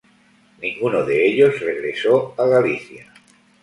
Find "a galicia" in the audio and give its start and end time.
2.35-3.05